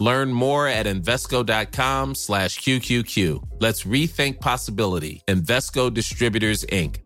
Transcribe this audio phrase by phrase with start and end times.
[0.00, 3.44] Learn more at Invesco.com slash QQQ.
[3.60, 5.22] Let's rethink possibility.
[5.28, 6.96] Invesco Distributors, Inc.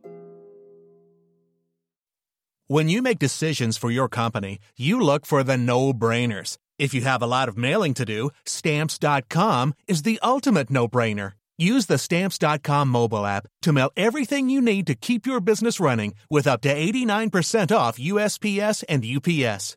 [2.68, 6.56] When you make decisions for your company, you look for the no-brainers.
[6.78, 11.32] If you have a lot of mailing to do, Stamps.com is the ultimate no-brainer.
[11.58, 16.14] Use the Stamps.com mobile app to mail everything you need to keep your business running
[16.30, 19.76] with up to 89% off USPS and UPS.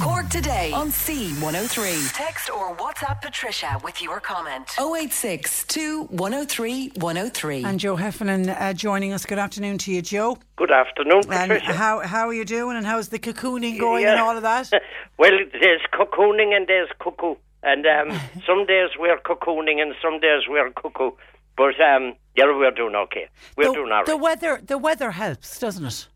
[0.00, 2.12] Cork today on C103.
[2.12, 4.70] Text or WhatsApp Patricia with your comment.
[4.78, 5.66] 086
[6.10, 7.64] 103 103.
[7.64, 9.24] And Joe Heffernan uh, joining us.
[9.24, 10.38] Good afternoon to you, Joe.
[10.56, 11.72] Good afternoon, And Patricia.
[11.72, 12.76] how how are you doing?
[12.76, 14.12] And how's the cocooning going Yeah.
[14.12, 14.70] and all of that?
[15.18, 17.34] well, there's cocooning and there's cuckoo.
[17.62, 21.10] And um, some days we're cocooning and some days we're cuckoo.
[21.56, 23.28] But um, yeah, we're doing okay.
[23.56, 24.06] We're the, doing all right.
[24.06, 26.08] the weather the weather helps, doesn't it?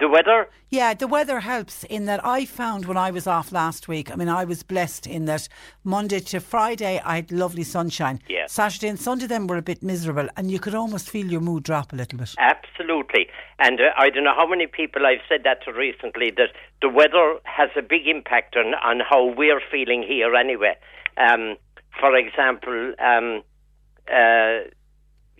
[0.00, 3.86] The weather, Yeah, the weather helps in that I found when I was off last
[3.86, 4.10] week.
[4.10, 5.48] I mean, I was blessed in that
[5.84, 8.20] Monday to Friday I had lovely sunshine.
[8.28, 8.46] Yeah.
[8.48, 11.62] Saturday and Sunday then were a bit miserable, and you could almost feel your mood
[11.62, 12.34] drop a little bit.
[12.38, 13.28] absolutely.
[13.60, 16.50] And uh, I don't know how many people I've said that to recently that
[16.82, 20.76] the weather has a big impact on, on how we're feeling here anyway.
[21.16, 21.56] Um,
[22.00, 23.42] for example, um,
[24.12, 24.68] uh,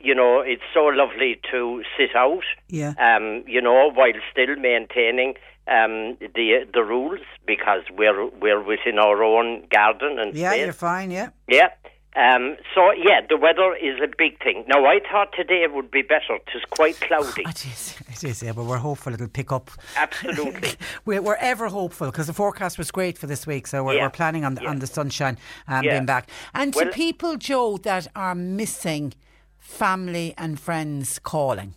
[0.04, 2.44] you know, it's so lovely to sit out.
[2.68, 2.92] Yeah.
[2.98, 5.34] Um, you know, while still maintaining
[5.66, 10.60] um, the the rules because we're we're within our own garden and Yeah, space.
[10.60, 11.10] you're fine.
[11.10, 11.30] Yeah.
[11.48, 11.68] Yeah.
[12.16, 14.64] Um, so yeah, the weather is a big thing.
[14.68, 16.38] Now I thought today would be better.
[16.54, 17.42] It's quite cloudy.
[17.48, 19.68] It is, it is, yeah, but we're hopeful it'll pick up.
[19.96, 20.74] Absolutely.
[21.06, 24.02] we're, we're ever hopeful because the forecast was great for this week, so we're, Yeah.
[24.04, 25.94] we're planning on the, on the sunshine um, Yeah.
[25.94, 26.28] being back.
[26.54, 29.14] And to people, Joe, that are missing
[29.64, 31.74] family and friends calling,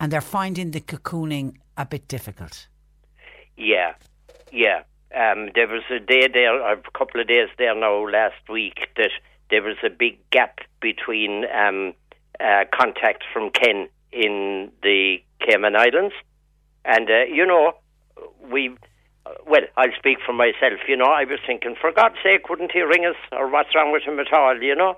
[0.00, 2.66] and they're finding the cocooning a bit difficult.
[3.56, 3.94] Yeah,
[4.50, 4.82] yeah.
[5.14, 9.10] Um, there was a day there, a couple of days there now last week that
[9.50, 11.92] there was a big gap between um,
[12.40, 16.14] uh, contact from Ken in the Cayman Islands,
[16.84, 17.74] and uh, you know
[18.50, 18.74] we.
[19.46, 20.80] Well, I'll speak for myself.
[20.88, 23.92] You know, I was thinking, for God's sake, wouldn't he ring us, or what's wrong
[23.92, 24.60] with him at all?
[24.60, 24.96] You know,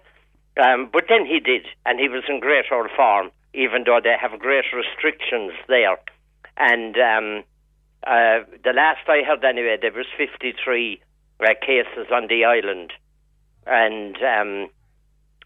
[0.61, 4.15] um, but then he did, and he was in great old form, even though they
[4.21, 5.97] have great restrictions there.
[6.57, 7.45] And um,
[8.07, 11.01] uh, the last I heard, anyway, there was 53
[11.41, 12.93] uh, cases on the island,
[13.67, 14.71] and um,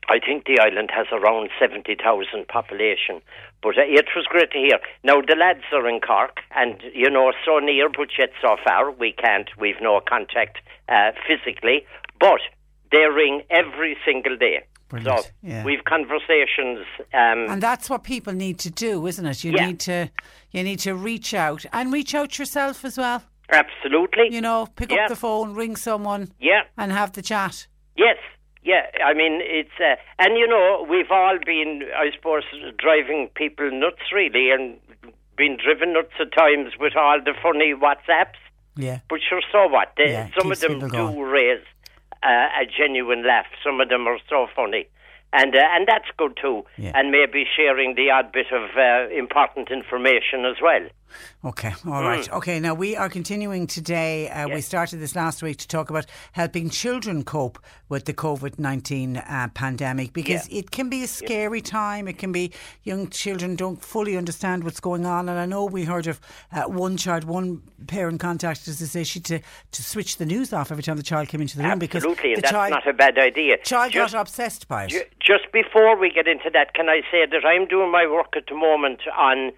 [0.09, 3.21] I think the island has around 70,000 population.
[3.63, 4.79] But uh, it was great to hear.
[5.05, 8.91] Now, the lads are in Cork, and, you know, so near, but yet so far.
[8.91, 11.87] We can't, we've no contact uh, physically,
[12.19, 12.41] but
[12.91, 14.65] they ring every single day.
[14.89, 15.65] Brilliant, So yeah.
[15.65, 16.87] we've conversations.
[17.13, 19.43] Um, And that's what people need to do, isn't it?
[19.45, 19.67] You Yeah.
[19.67, 20.11] need to
[20.53, 23.23] you need to reach out and reach out yourself as well.
[23.51, 24.29] absolutely.
[24.35, 25.03] You know, pick Yeah.
[25.05, 26.63] up the phone, ring someone, yeah.
[26.77, 27.67] and have the chat.
[27.97, 28.17] Yes,
[28.65, 28.87] yeah.
[29.05, 32.45] I mean, it's uh, and you know we've all been, I suppose,
[32.79, 34.79] driving people nuts really, and
[35.37, 38.41] been driven nuts at times with all the funny WhatsApps.
[38.77, 38.99] Yeah.
[39.09, 39.93] But sure, so what?
[39.97, 41.65] They, some of them do raise
[42.23, 43.47] uh, a genuine laugh.
[43.65, 44.89] Some of them are so funny.
[45.33, 46.65] And uh, and that's good too.
[46.79, 46.93] Yeah.
[46.95, 50.87] And maybe sharing the odd bit of uh, important information as well.
[51.45, 52.31] Okay, all right.
[52.33, 54.29] Okay, now we are continuing today.
[54.29, 57.59] Uh, We started this last week to talk about helping children cope
[57.89, 62.09] with the COVID 19 uh, pandemic because it can be a scary time.
[62.09, 65.29] It can be young children don't fully understand what's going on.
[65.29, 66.21] And I know we heard of
[66.53, 69.39] uh, one child, one parent contacted us to say she to,
[69.73, 72.33] to switch the news off every time the child came into the room because Absolutely,
[72.33, 73.59] and the that's child, not a bad idea.
[73.59, 75.13] child Just- got obsessed by it.
[75.21, 78.47] Just before we get into that, can I say that I'm doing my work at
[78.49, 79.53] the moment on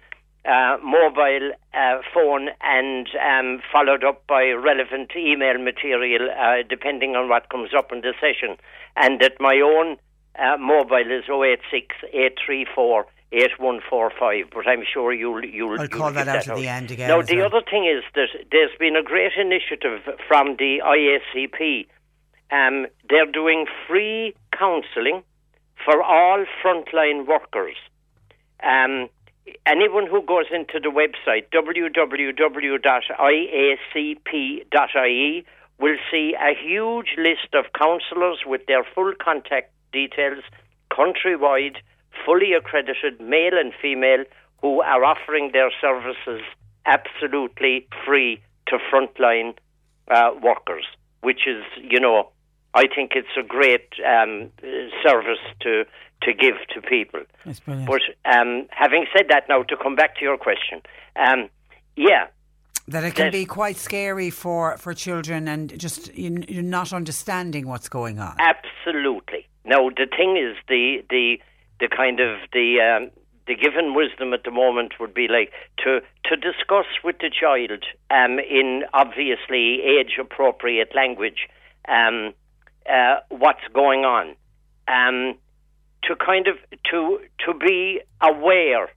[0.45, 7.29] uh, mobile uh, phone and um, followed up by relevant email material, uh, depending on
[7.29, 8.57] what comes up in the session,
[8.95, 9.97] and that my own
[10.37, 15.79] uh, mobile is 086 834 8145, but I'm sure you'll you'll.
[15.79, 17.45] I'll call that get out at the end again Now, the well.
[17.47, 21.85] other thing is that there's been a great initiative from the IACP.
[22.51, 25.21] Um, they're doing free counselling
[25.85, 27.75] for all frontline workers.
[28.63, 29.09] Um,
[29.65, 31.85] anyone who goes into the website www.iacp.ie
[35.79, 40.43] will see a huge list of counsellors with their full contact details,
[40.91, 41.77] countrywide,
[42.25, 44.23] fully accredited, male and female,
[44.61, 46.41] who are offering their services
[46.85, 49.53] absolutely free to frontline
[50.11, 50.85] uh, workers,
[51.21, 52.29] which is, you know,
[52.73, 54.51] I think it's a great um,
[55.03, 55.85] service to
[56.23, 57.21] to give to people.
[57.65, 60.81] But um, having said that, now to come back to your question,
[61.15, 61.49] um,
[61.95, 62.27] yeah,
[62.89, 66.91] that it can that, be quite scary for, for children and just you, you're not
[66.91, 68.35] understanding what's going on.
[68.39, 69.47] Absolutely.
[69.63, 71.39] Now the thing is the the
[71.79, 73.11] the kind of the um,
[73.47, 75.51] the given wisdom at the moment would be like
[75.83, 81.47] to to discuss with the child um, in obviously age appropriate language
[81.87, 82.33] um,
[82.89, 84.35] uh, what's going on.
[84.87, 85.37] Um,
[86.03, 86.57] to kind of
[86.91, 88.89] to to be aware,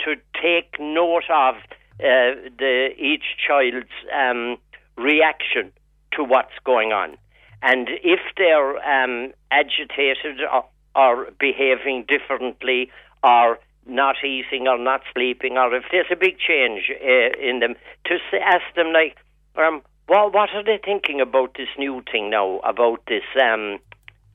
[0.00, 1.54] to take note of
[2.00, 4.56] uh, the each child's um,
[4.96, 5.72] reaction
[6.12, 7.16] to what's going on,
[7.62, 10.64] and if they're um, agitated or,
[10.94, 12.90] or behaving differently
[13.22, 17.74] or not eating or not sleeping, or if there's a big change uh, in them,
[18.06, 19.16] to ask them like,
[19.56, 22.58] um, well, what are they thinking about this new thing now?
[22.60, 23.78] About this um,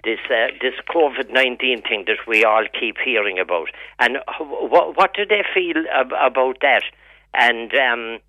[0.05, 3.67] this uh, this COVID nineteen thing that we all keep hearing about,
[3.99, 6.83] and what what do they feel ab- about that?
[7.33, 8.19] And um,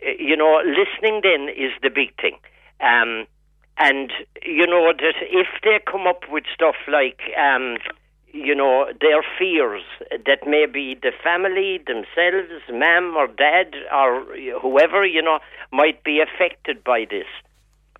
[0.00, 2.38] you know, listening then is the big thing.
[2.80, 3.26] Um,
[3.78, 4.12] and
[4.44, 7.78] you know that if they come up with stuff like um,
[8.34, 14.24] you know, their fears that maybe the family themselves, mom or dad or
[14.60, 15.38] whoever, you know,
[15.70, 17.26] might be affected by this.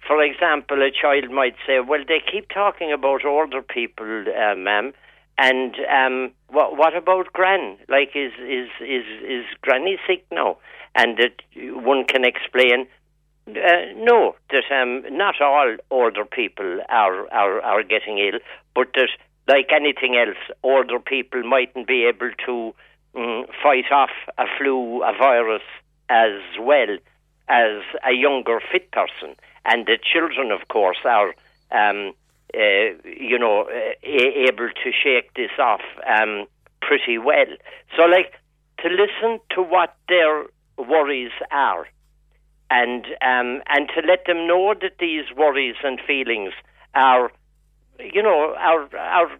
[0.06, 4.92] For example, a child might say, "Well, they keep talking about older people, uh, ma'am,
[5.38, 7.78] and um, what what about Gran?
[7.88, 10.58] Like, is is is is Granny sick now?"
[10.94, 12.86] And that one can explain,
[13.48, 18.38] uh, no, that um, not all older people are, are are getting ill,
[18.74, 19.08] but that
[19.48, 22.74] like anything else, older people mightn't be able to
[23.16, 25.62] um, fight off a flu, a virus,
[26.08, 26.96] as well
[27.48, 29.34] as a younger fit person.
[29.64, 31.34] And the children, of course, are,
[31.70, 32.12] um,
[32.55, 36.46] uh, you know, uh, able to shake this off um,
[36.81, 37.46] pretty well.
[37.96, 38.32] So, like,
[38.82, 40.44] to listen to what their
[40.76, 41.87] worries are
[42.70, 46.52] and um, and to let them know that these worries and feelings
[46.94, 47.31] are
[47.99, 49.31] you know, are are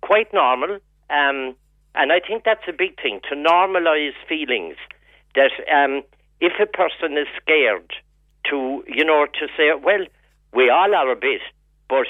[0.00, 0.78] quite normal.
[1.10, 1.56] Um,
[1.94, 4.76] and I think that's a big thing to normalise feelings.
[5.34, 6.02] That um,
[6.40, 7.92] if a person is scared,
[8.50, 10.04] to you know, to say, well,
[10.52, 11.40] we all are a bit,
[11.88, 12.06] but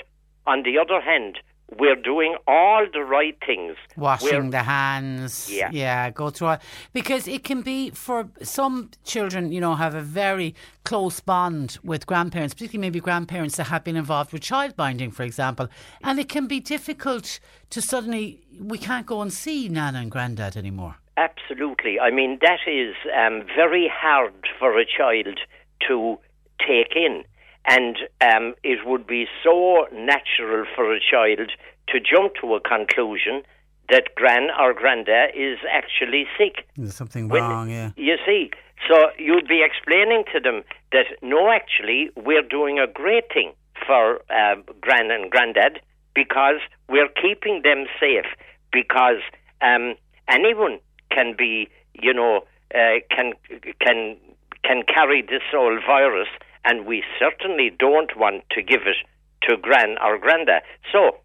[0.46, 1.38] on the other hand,
[1.78, 3.76] we're doing all the right things.
[3.96, 5.50] Washing we're, the hands.
[5.52, 5.70] Yeah.
[5.72, 6.60] Yeah, go through it.
[6.92, 10.54] Because it can be, for some children, you know, have a very
[10.84, 15.22] close bond with grandparents, particularly maybe grandparents that have been involved with child binding, for
[15.22, 15.68] example.
[16.02, 17.38] And it can be difficult
[17.70, 20.96] to suddenly, we can't go and see Nana and Granddad anymore.
[21.16, 22.00] Absolutely.
[22.00, 25.38] I mean, that is um, very hard for a child
[25.86, 26.18] to
[26.66, 27.24] take in.
[27.66, 31.52] And um, it would be so natural for a child
[31.88, 33.42] to jump to a conclusion
[33.90, 36.66] that gran or granda is actually sick.
[36.76, 37.90] There's something when, wrong, yeah.
[37.96, 38.50] You see,
[38.88, 40.62] so you'd be explaining to them
[40.92, 43.52] that no, actually, we're doing a great thing
[43.86, 45.80] for uh, gran and granddad
[46.14, 48.26] because we're keeping them safe.
[48.72, 49.20] Because
[49.60, 49.96] um,
[50.28, 50.78] anyone
[51.10, 53.32] can be, you know, uh, can
[53.80, 54.16] can
[54.62, 56.28] can carry this old virus
[56.64, 58.96] and we certainly don't want to give it
[59.42, 60.60] to gran or granda.
[60.92, 61.18] So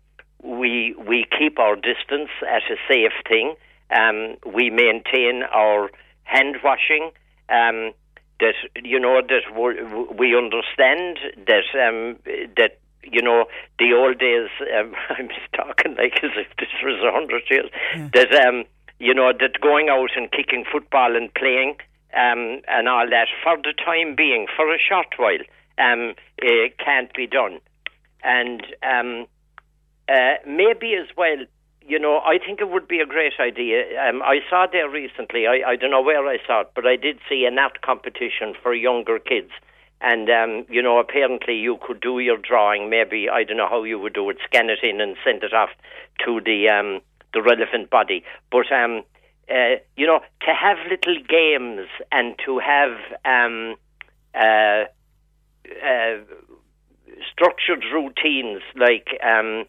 [0.44, 3.56] we we keep our distance at a safe thing.
[3.92, 5.90] Um, we maintain our
[6.24, 7.12] hand washing.
[7.50, 7.94] Um,
[8.40, 12.18] that you know that we understand that um,
[12.58, 13.46] that you know
[13.80, 14.50] the old days.
[14.78, 17.70] Um, I'm talking like as if this was a hundred years.
[17.96, 18.10] Yeah.
[18.14, 18.64] That um,
[19.00, 21.78] you know that going out and kicking football and playing
[22.16, 25.44] um, and all that for the time being, for a short while,
[25.78, 27.60] um, it can't be done.
[28.24, 29.28] And um,
[30.10, 31.38] uh, maybe as well,
[31.88, 33.84] you know, I think it would be a great idea.
[34.02, 36.96] Um, I saw there recently, I, I don't know where I saw it, but I
[36.96, 39.52] did see an art competition for younger kids.
[40.02, 43.84] And, um, you know, apparently you could do your drawing, maybe, I don't know how
[43.84, 45.70] you would do it, scan it in and send it off
[46.26, 47.02] to the, um,
[47.34, 48.24] the relevant body.
[48.52, 49.04] But um,
[49.50, 53.76] uh, you know, to have little games and to have um,
[54.34, 54.86] uh,
[55.84, 56.18] uh,
[57.32, 59.66] structured routines like um,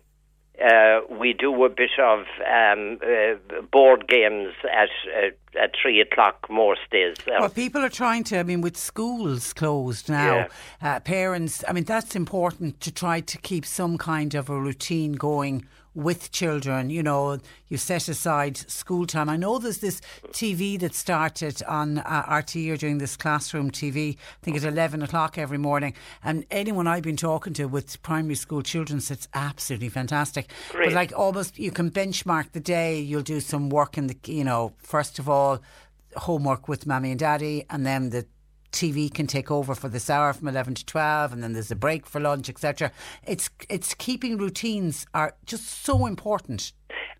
[0.64, 6.46] uh, we do a bit of um, uh, board games at uh, at three o'clock
[6.48, 7.16] most days.
[7.26, 8.38] Well, people are trying to.
[8.38, 10.48] I mean, with schools closed now,
[10.82, 10.96] yeah.
[10.96, 11.62] Uh, parents.
[11.68, 15.66] I mean, that's important to try to keep some kind of a routine going
[15.96, 16.90] with children.
[16.90, 17.38] You know,
[17.68, 19.28] you set aside school time.
[19.28, 24.18] I know there's this TV that started on uh, RTE doing this classroom TV, I
[24.42, 25.94] think at 11 o'clock every morning.
[26.22, 30.50] And anyone I've been talking to with primary school children says it's absolutely fantastic.
[30.70, 30.86] Great.
[30.86, 34.44] But like almost, you can benchmark the day, you'll do some work in the, you
[34.44, 35.62] know, first of all,
[36.16, 38.26] homework with mommy and daddy, and then the
[38.72, 41.76] TV can take over for this hour from 11 to 12 and then there's a
[41.76, 42.90] break for lunch etc
[43.26, 46.72] it's it's keeping routines are just so important.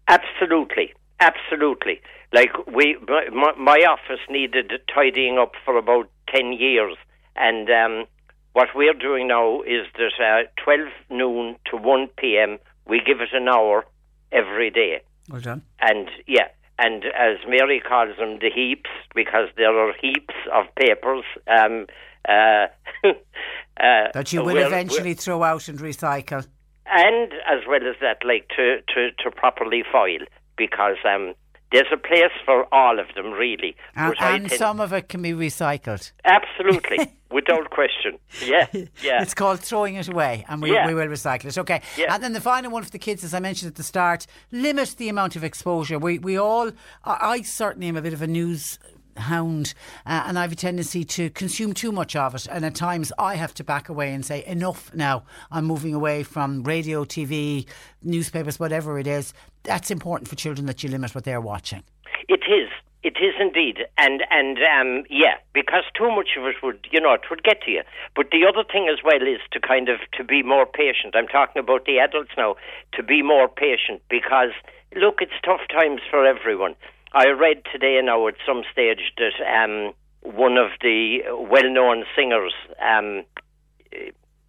[0.09, 0.93] Absolutely.
[1.21, 2.01] Absolutely.
[2.33, 2.97] Like we
[3.33, 6.97] my, my office needed tidying up for about 10 years
[7.37, 8.07] and um,
[8.53, 12.59] what we're doing now is that uh, 12 noon to 1 p.m.
[12.87, 13.85] we give it an hour
[14.33, 15.01] every day.
[15.29, 15.63] Well done.
[15.81, 16.49] And yeah
[16.79, 21.25] and as Mary calls them, the heaps, because there are heaps of papers.
[21.47, 21.87] Um,
[22.29, 22.67] uh,
[23.05, 26.47] uh, that you will eventually throw out and recycle.
[26.87, 30.21] And as well as that, like to, to, to properly foil,
[30.57, 31.35] because um,
[31.73, 33.77] there's a place for all of them, really.
[33.95, 36.13] And, and some of it can be recycled.
[36.25, 38.19] Absolutely, without question.
[38.45, 38.67] Yeah,
[39.03, 39.23] yeah.
[39.23, 40.87] It's called throwing it away, and we, yeah.
[40.87, 41.59] we will recycle it.
[41.59, 41.83] Okay.
[41.97, 42.15] Yeah.
[42.15, 44.95] And then the final one for the kids, as I mentioned at the start, limit
[44.97, 45.99] the amount of exposure.
[45.99, 46.71] We we all,
[47.05, 48.79] I certainly am a bit of a news
[49.19, 52.47] hound, uh, and I have a tendency to consume too much of it.
[52.51, 55.25] And at times, I have to back away and say, "Enough now!
[55.51, 57.67] I'm moving away from radio, TV,
[58.03, 59.33] newspapers, whatever it is."
[59.63, 61.83] That's important for children that you limit what they're watching.
[62.29, 62.71] It is.
[63.03, 67.13] It is indeed, and and um, yeah, because too much of it would, you know,
[67.13, 67.83] it would get to you.
[68.17, 71.15] But the other thing as well is to kind of to be more patient.
[71.15, 72.57] I'm talking about the adults now.
[72.95, 74.51] To be more patient because
[74.97, 76.75] look, it's tough times for everyone.
[77.13, 83.25] I read today now at some stage that um, one of the well-known singers, um,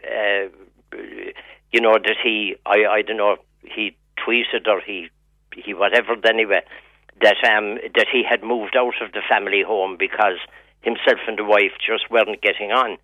[0.04, 0.48] uh,
[1.72, 5.10] you know, that he, I, I don't know, he tweeted or he,
[5.54, 6.16] he whatever.
[6.28, 6.62] Anyway,
[7.22, 10.38] that um, that he had moved out of the family home because
[10.82, 12.98] himself and the wife just weren't getting on,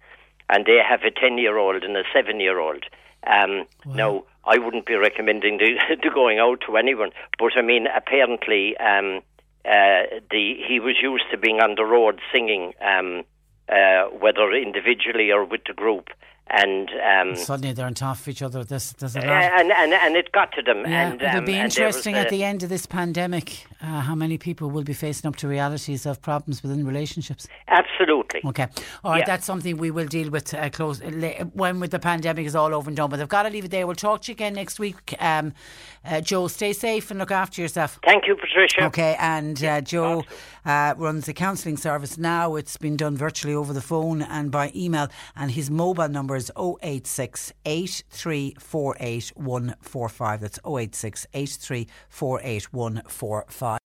[0.49, 2.85] and they have a ten-year-old and a seven-year-old.
[3.25, 3.93] Um, wow.
[3.93, 8.75] Now, I wouldn't be recommending the, the going out to anyone, but I mean, apparently.
[8.77, 9.21] Um,
[9.65, 13.23] uh, the he was used to being on the road singing, um,
[13.69, 16.09] uh, whether individually or with the group,
[16.47, 18.63] and um, suddenly they're on top of each other.
[18.63, 20.81] There's, there's a lot, and, and and it got to them.
[20.85, 24.37] Yeah, and, it'll um, be interesting at the end of this pandemic uh, how many
[24.37, 27.47] people will be facing up to realities of problems within relationships.
[27.69, 28.41] Absolutely.
[28.45, 28.67] Okay,
[29.03, 29.19] all right.
[29.19, 29.25] Yeah.
[29.25, 32.73] That's something we will deal with uh, close uh, when with the pandemic is all
[32.73, 33.09] over and done.
[33.09, 33.87] But I've got to leave it there.
[33.87, 35.15] We'll talk to you again next week.
[35.19, 35.53] Um,
[36.05, 37.99] uh, Joe, stay safe and look after yourself.
[38.05, 38.85] Thank you, Patricia.
[38.85, 40.23] Okay, and uh, Joe
[40.65, 42.55] uh, runs a counselling service now.
[42.55, 46.51] It's been done virtually over the phone and by email, and his mobile number is
[46.57, 50.41] 086 8348 145.
[50.41, 53.79] That's 086 8348 145.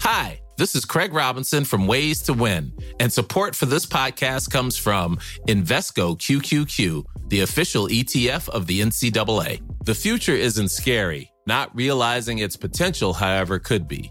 [0.00, 4.76] Hi, this is Craig Robinson from Ways to Win, and support for this podcast comes
[4.76, 9.60] from Invesco QQQ, the official ETF of the NCAA.
[9.84, 14.10] The future isn't scary, not realizing its potential, however, could be.